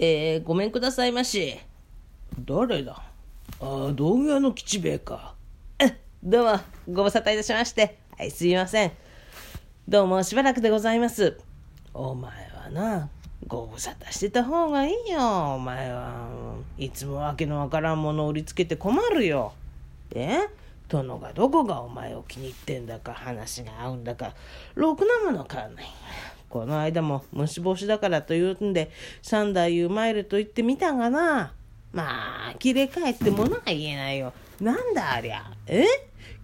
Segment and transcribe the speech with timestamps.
[0.00, 1.58] えー、ごめんくださいまし。
[2.38, 3.02] 誰だ？
[3.60, 5.34] ああ、道具屋の吉兵衛か。
[6.22, 7.98] どうも、ご無沙汰いたしまして。
[8.16, 8.92] はい、すいません。
[9.88, 11.40] どうも、しばらくでございます。
[11.92, 13.08] お前はな、
[13.48, 16.28] ご無沙汰してた方がいいよ、お前は。
[16.78, 19.52] いつもわけのわからんものを売りつけて困るよ。
[20.14, 20.42] え？
[20.88, 24.32] 殿がどこがお前を気に入ってんだか話が合うんだか
[24.76, 25.84] ろくなもの買わない。
[26.48, 28.90] この間も虫干しだからというんで
[29.22, 31.52] 三代言う参ると言ってみたがな。
[31.92, 34.32] まあ、切れ替えってものが言えないよ。
[34.60, 35.50] なんだありゃ。
[35.66, 35.86] え？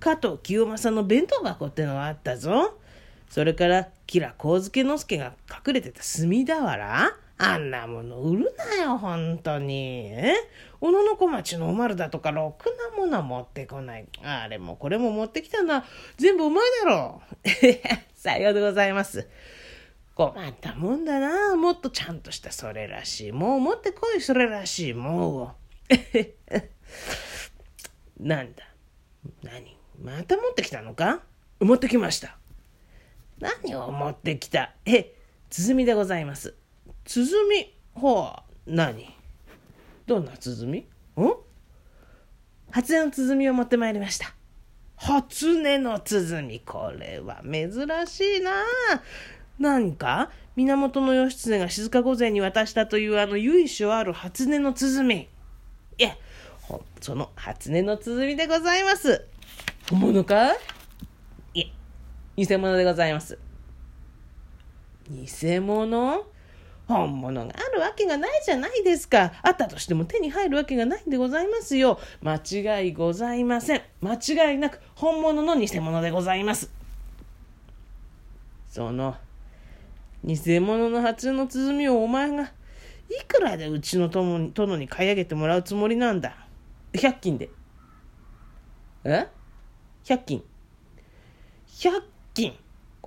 [0.00, 2.78] 加藤清正の弁当箱ってのがあったぞ。
[3.28, 5.34] それから、吉良幸助之助が
[5.66, 10.06] 隠れてた墨俵あんなもの売るなよ、本当に。
[10.12, 10.34] え？
[10.80, 14.06] 小野小町のおまるだとか、ろくなもの持ってこない。
[14.22, 15.84] あれもこれも持ってきたな。
[16.16, 17.22] 全部お前だろ。
[18.14, 19.28] さようでございます。
[20.14, 21.56] 困ったもんだな。
[21.56, 23.32] もっとちゃんとしたそれらしい。
[23.32, 24.94] もう持ってこい、それらしい。
[24.94, 25.56] も
[25.90, 25.94] う。
[28.20, 28.62] なんだ？
[29.42, 29.76] 何？
[30.00, 31.22] また持ってきたのか？
[31.60, 32.36] 持ってきました。
[33.40, 34.74] 何を持ってきた？
[34.86, 35.14] え、
[35.50, 36.54] 鼓でございます。
[37.04, 37.74] 鼓？
[37.94, 38.32] ほ
[38.66, 39.16] う、何？
[40.06, 40.78] どんな鼓？
[40.78, 40.86] ん？
[42.70, 44.34] 初音の鼓を持ってまいりました。
[44.96, 46.60] 初音の鼓。
[46.60, 47.70] これは珍
[48.06, 48.52] しいな。
[49.58, 55.14] 何か源義経が静御前に渡したというあの由緒ある初音の鼓。
[55.14, 55.28] い
[55.98, 56.16] や、
[57.00, 59.24] その初音の鼓でございます。
[59.90, 60.52] 本物か
[61.54, 61.60] い？
[61.60, 61.72] え、
[62.36, 63.38] 偽物でございます。
[65.10, 66.26] 偽物？
[66.86, 69.32] 本物があるわけがないじゃないですか。
[69.42, 71.98] あったとしても手に入るわけがないんでございますよ。
[72.22, 73.82] 間違いございません。
[74.02, 76.70] 間違いなく本物の偽物でございます。
[78.68, 79.16] その、
[80.24, 82.44] 偽物の初の鼓をお前が、
[83.10, 86.34] いくらでうちの殿に殿に買い上げてもらうつもりなんだ
[86.94, 87.50] ？100均で。
[89.04, 89.28] え
[90.04, 90.42] ?100 均。
[91.68, 92.02] 100
[92.32, 92.54] 均。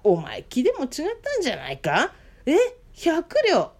[0.03, 2.13] お前、気でも違ったんじゃないか？
[2.45, 2.55] え
[2.93, 3.71] ？100両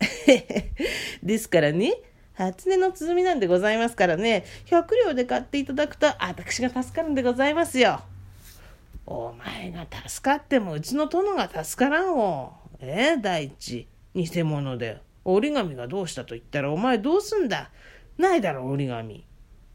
[1.21, 1.93] ですからね、
[2.33, 8.01] 初音の鼓なんでございますからね、100両で買っていただくと、私が助かるんでございますよ。
[9.05, 12.51] お前が助かっても、うちの殿が助からんお。
[12.79, 13.87] ええ、第一。
[14.15, 15.01] 偽物で。
[15.25, 17.69] 折り紙がどうしたと言ったら、お前どうすんだ？
[18.17, 19.25] ないだろ、折り紙。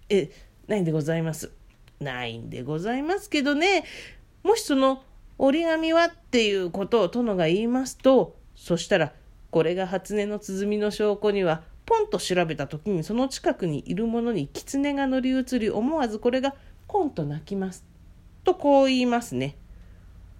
[0.08, 0.30] え、
[0.66, 1.52] ないんでございます。
[2.00, 3.84] ないんでございますけどね、
[4.42, 5.04] もしその
[5.38, 9.12] 折り紙はっていうことを殿が言いますと、そしたら、
[9.50, 16.54] これが初音の鼓の証拠には、ポンと調べた時にその近くにいるものに狐が乗り移り、思わずこれが
[16.86, 17.84] コンと泣きます。
[18.44, 19.56] とこう言いますね。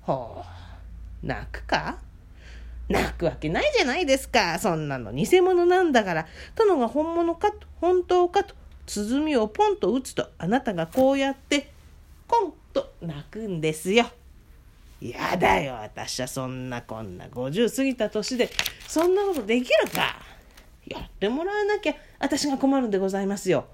[0.01, 0.43] ほ
[1.23, 1.99] う、泣くか？
[2.93, 4.59] 泣くわけないじゃないですか。
[4.59, 6.27] そんなの偽物なんだから。
[6.55, 8.55] 殿が本物かと、本当かと、
[8.87, 11.73] 鼓をポンと打つと、あなたがこうやって、
[12.29, 14.07] コンと泣くんですよ。
[15.01, 18.51] やだよ、私はそんなこんな50過ぎた年で、
[18.87, 20.21] そんなことできるか。
[20.87, 23.67] やってもらわなきゃ、私が困るんでございますよ。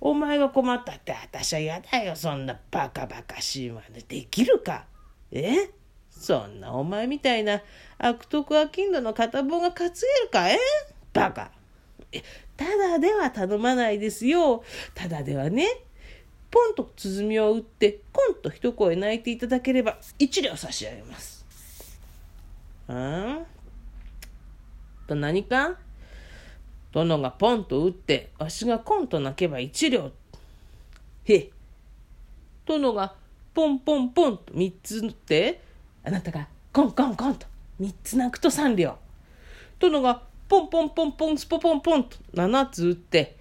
[0.00, 4.84] お前が困ったって私は嫌だよ、そんなバカバカしいまでできるか。
[5.30, 5.70] え？
[6.22, 7.62] そんなお前みたいな
[7.98, 10.56] 悪徳は金の片棒が担げるかえ
[11.12, 11.50] バカ。
[12.56, 14.62] ただでは頼まないですよ。
[14.94, 15.66] ただではね、
[16.48, 21.44] ポンと鼓を打って、コンと一声泣いていただければ、一両差し上げます。
[22.86, 23.40] あ
[25.08, 25.76] と何か？
[26.92, 30.12] 殿がポンと打って、わしがコンと泣けば一両。
[31.24, 31.50] へ
[32.64, 33.16] 殿が
[33.54, 35.71] ポンポンポンと三つ打って、
[36.04, 37.46] あなたがコンコンコンと
[37.78, 38.96] 三つ泣くと三両。
[39.78, 43.36] 殿がポンポンポンポンスポポンポンと七つ打って、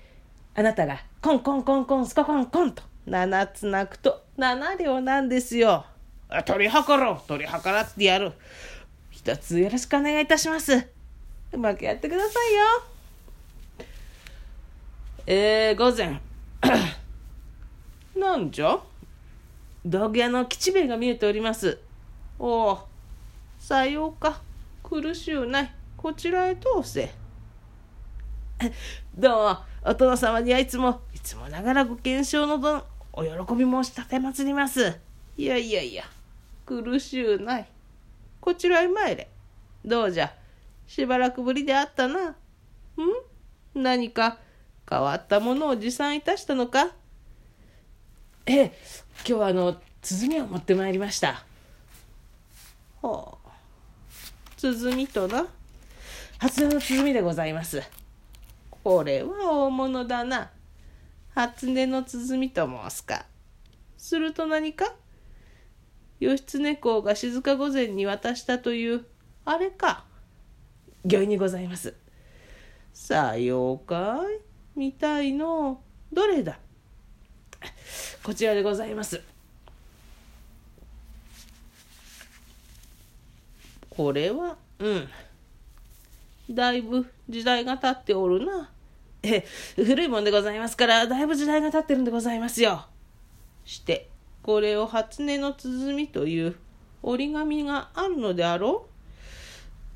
[0.55, 5.85] あなたがコンコンコンコンスココンコンと7つ泣くと7両なんですよ。
[6.45, 8.31] 取り計ろう取り計らってやる。
[9.09, 10.87] 一つよろしくお願いいたします。
[11.51, 13.85] うまくやってくださいよ。
[15.27, 16.19] えー、午前。
[18.15, 18.79] なんじゃ
[19.85, 21.79] 道具屋の吉兵衛が見えております。
[22.43, 22.79] おお、
[23.59, 24.41] さようか。
[24.81, 25.71] 苦しゅうない。
[25.95, 27.13] こちらへ通せ。
[29.15, 34.99] どうも、お殿様にはいつも、いつもながらご健勝のどお喜び申し立て祭ります。
[35.37, 36.03] いやいやいや、
[36.65, 37.67] 苦しゅうない。
[38.39, 39.29] こちらへ参れ。
[39.85, 40.33] どうじゃ、
[40.87, 42.29] しばらくぶりであったな。
[42.29, 42.35] ん？
[43.75, 44.39] 何か
[44.89, 46.87] 変わったものを持参いたしたのか？
[48.47, 48.79] ええ、
[49.17, 51.45] 今日はあの、鼓を持ってまいりました。
[53.01, 53.49] ほう。
[54.57, 55.47] 鼓とな。
[56.37, 57.81] 初音の鼓でございます。
[58.83, 60.51] これは大物だな。
[61.33, 63.25] 初音の鼓と申すか。
[63.97, 64.93] すると何か？
[66.19, 69.05] 義経公が静御前に渡したという、
[69.45, 70.05] あれか。
[71.03, 71.95] 御意にございます。
[72.93, 74.19] さようか
[74.75, 75.81] い見たいの。
[76.13, 76.59] どれだ？
[78.21, 79.21] こちらでございます。
[83.91, 85.07] これは、うん。
[86.49, 88.69] だいぶ時代が経っておるな。
[89.21, 89.45] え、
[89.75, 92.85] 古いもんでございますから、だいぶ時代が経ってるんでございますよ。
[93.65, 94.09] して、
[94.43, 96.55] これを初音の鼓という
[97.03, 98.85] 折り紙があるのであろ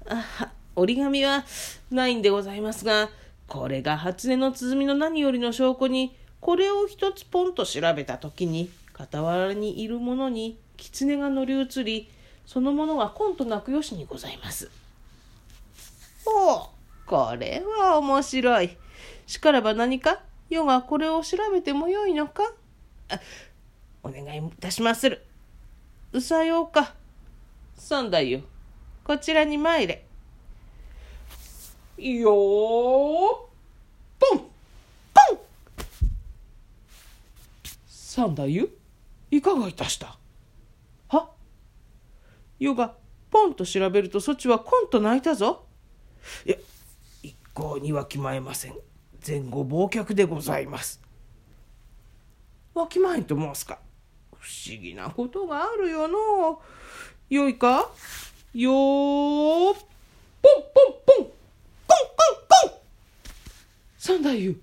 [0.06, 0.09] う？
[0.09, 1.45] あ折り紙は
[1.89, 3.09] ないんでございますが、
[3.47, 12.09] これが初音の鼓の何よりの証拠に、これを一つポンと調べた時に、傍らにいるものに狐が乗り移り、
[12.45, 14.69] そのものがコンと鳴くよしにございます。
[16.25, 16.69] おお、
[17.06, 18.77] これは面白い。
[19.27, 20.21] しからば何か？
[20.51, 22.44] 余がこれを調べてもよいのか？
[24.03, 25.25] お願いいたしまする。
[26.13, 26.94] うさようか。
[27.75, 28.44] 三太夫、
[29.03, 30.06] こちらに参れ。
[31.97, 32.31] よー、
[34.19, 34.47] ポンポン
[37.88, 38.69] 三太夫、
[39.31, 40.07] いかがいたした？
[40.07, 40.18] は
[42.60, 42.94] 余が
[43.31, 45.66] ポンと調べるとそちはコンと泣いたぞ。
[46.46, 46.57] いや、
[47.22, 48.75] 一向にわきまえません。
[49.25, 51.02] 前後忘却でございます。
[52.74, 53.80] わきまえんと申すか。
[54.40, 56.62] 不思議なことがあるよの。
[57.30, 57.90] よいか？
[58.54, 59.84] よー、ポンポン
[61.06, 61.28] ポン、コンコン
[62.48, 62.72] コン
[63.98, 64.56] 三太夫。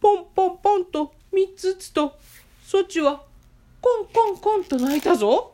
[0.00, 2.18] ポンポンポンと三つつと、
[2.66, 3.22] そちは
[3.80, 5.51] コンコンコンと泣いたぞ。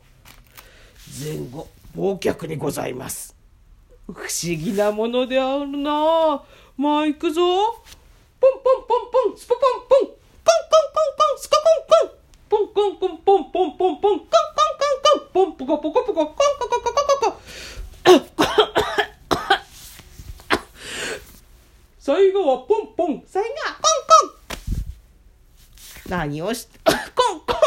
[1.21, 3.35] 前後忘却にございます。
[4.07, 6.43] 不思議なものであるな。
[6.77, 7.43] まあ行くぞ。
[8.41, 12.19] ポンポンポンポン、スポポンポン、コンコンコンコン、スココンコン。
[12.49, 14.37] ポンコンコンポンポンポンポン、コンコンコ
[15.17, 17.39] ンコン、ポンポコポコポコ、コンココココココ。
[21.99, 26.09] 最後はポンポン、最後はコンコン。
[26.09, 27.59] 何をし、 コンコンコン。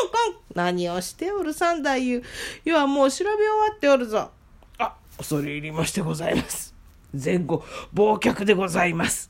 [0.56, 2.24] 何をしておる三太夫。
[2.66, 4.32] 世はもう調べ終わっておるぞ。
[4.78, 6.74] あ、恐れ入りましてございます。
[7.14, 7.64] 前後、
[7.94, 9.30] 忘却でございます。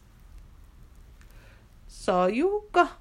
[1.87, 2.97] さようか。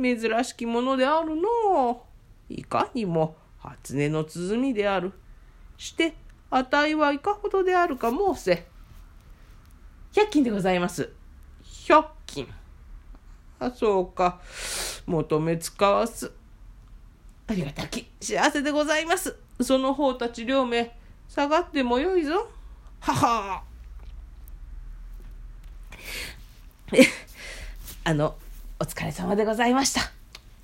[0.00, 2.04] 珍しきものであるの
[2.48, 5.12] いかにも初音の鼓である。
[5.76, 6.14] して、
[6.50, 8.66] 値はいかほどであるか申せ。
[10.12, 11.10] 百金でございます。
[11.86, 12.46] 百金。
[13.58, 14.40] あ、そうか。
[15.06, 16.37] 求めつかわす。
[17.48, 19.34] ありがたき幸せでございます。
[19.62, 20.94] その方たち両名、
[21.28, 22.46] 下がってもよいぞ。
[23.00, 23.62] はは
[28.04, 28.36] あの、
[28.78, 30.17] お疲れ様でございました。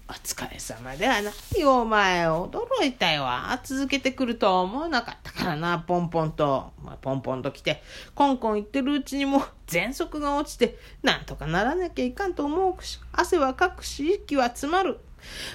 [0.06, 2.28] お疲れ様ではないよ、お前。
[2.28, 3.26] 驚いたよ。
[3.62, 6.72] 続けてくるとは思わなかったからな、ポンポンと。
[6.82, 7.82] まあ、ポンポンと来て、
[8.14, 15.00] コンコン言ってるうちにも喘息が落ちて、なんとかならなきゃいかんと思うし、汗はかくし、息は詰まる。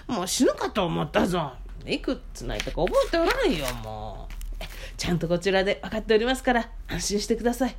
[0.08, 1.54] もう死ぬかと思ったぞ。
[1.86, 4.34] いくつないとか覚えておらんよ、もう。
[4.98, 7.76] ちゃんとこちらで分かっておりますから、安心してください。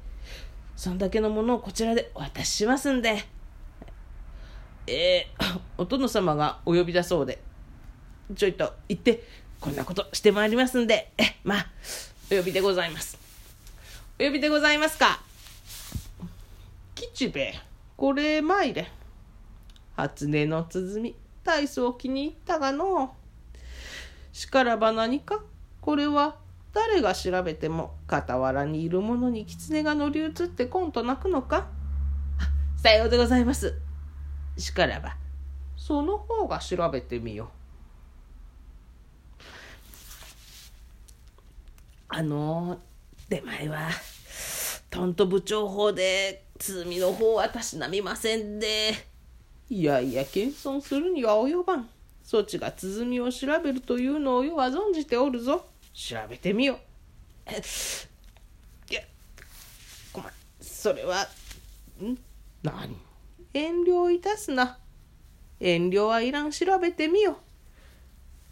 [0.77, 3.40] そんだけのものをこちらでお渡ししますんで。
[4.93, 7.39] えー、お殿様がお呼びだそうで、
[8.35, 9.23] ちょいと行って、
[9.61, 11.67] こんなことしてまいりますんで、え、まあ、
[12.33, 13.17] お呼びでございます。
[14.21, 15.21] お呼びでございますか？
[16.97, 17.55] 吉兵衛、
[17.97, 18.91] これ参れ。
[19.97, 23.15] 初音の鼓、大層気に入ったがの。
[24.33, 25.41] しからば何か？
[25.81, 26.37] これは
[26.73, 31.69] 誰が調べても傍らにいる者に狐が乗り移ってコンと泣くのか？
[32.77, 33.75] さようでございます。
[34.61, 35.17] しからば、
[35.77, 37.49] その方が調べてみよう。
[42.09, 42.81] あの
[43.29, 43.89] 出前は、
[44.91, 46.45] とんと部長法で、
[46.87, 48.93] みの方はたしなみませんで。
[49.71, 51.89] いやいや、謙遜するには及ばん。
[52.23, 55.65] そちが鼓を調べるというのを世は存じておるぞ。
[55.95, 56.79] 調べてみよ。
[58.91, 59.03] いや、
[60.13, 61.27] ごめん、それは、
[62.03, 62.17] ん？
[62.63, 63.10] 何？
[63.53, 64.79] 遠慮いたすな。
[65.59, 67.39] 遠慮はいらん調べてみよ。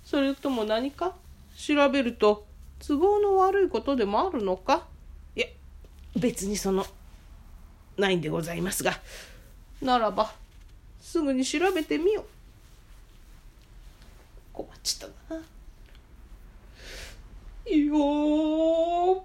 [0.04, 1.14] それとも何か？
[1.56, 2.46] 調べると
[2.86, 4.86] 都合の悪いことでもあるのか？
[5.36, 5.46] いや、
[6.16, 6.84] 別にその、
[7.96, 8.92] ないんでございますが。
[9.80, 10.32] ならば、
[11.00, 12.24] すぐに調べてみよ。
[14.52, 15.40] 困っちゃったな。
[17.70, 19.22] よー、ポン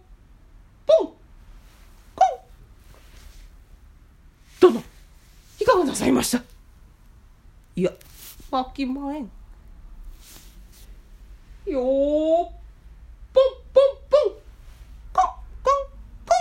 [0.88, 1.15] コン
[4.60, 4.84] 殿は
[5.93, 6.41] なさいました。
[7.75, 7.91] いや。
[8.50, 9.29] わきまえん。
[11.67, 12.53] よーポン
[13.71, 14.33] ポンポン
[15.13, 15.23] コン
[15.63, 15.73] コン
[16.25, 16.33] コ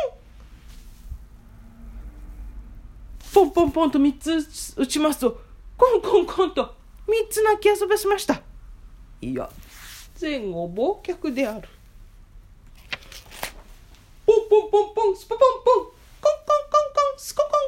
[3.44, 5.40] ンポンポンポンと3つ打ちますと
[5.76, 6.73] コンコンコンと3
[7.30, 8.40] つ泣き遊ばしました。
[9.21, 9.50] いや。
[10.18, 11.68] 前後忘却である。
[14.25, 17.62] ポンポンポンポンスポポンポンコンコンコンコンスココン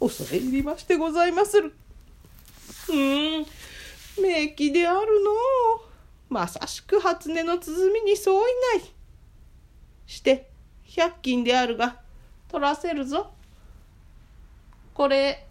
[0.00, 1.74] 恐れ入りましてございまする。
[2.88, 3.46] うん。
[4.20, 5.30] 名器であるの
[6.28, 8.40] まさしく初音の鼓に相違
[8.78, 8.92] ない。
[10.06, 10.50] して
[10.84, 12.00] 百均であるが
[12.48, 13.30] 取らせるぞ。
[14.94, 15.46] これ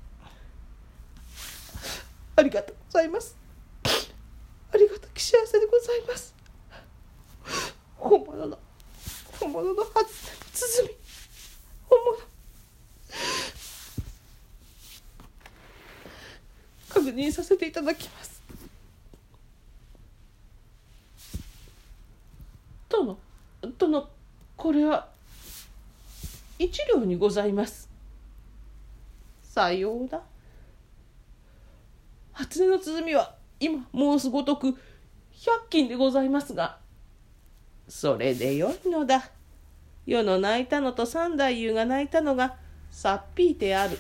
[2.36, 3.38] ありがとうございます。
[4.72, 6.34] ありがたき幸せでございます。
[7.98, 8.60] 本物の
[9.39, 10.06] 本物の初音の
[10.53, 10.98] 鼓
[11.89, 12.18] 本物
[17.00, 18.44] 確認させていただきます。
[22.89, 23.18] 殿
[23.77, 24.10] 殿
[24.58, 25.08] これは
[26.58, 27.88] 一両にございます。
[29.41, 30.22] さようだ
[32.34, 34.75] 初音の鼓は今申すごとく
[35.32, 36.77] 百均でございますが
[37.88, 39.29] それでよいのだ。
[40.06, 42.58] 世の泣いたのと三太夫が泣いたのが
[42.91, 43.98] さっぴいてある。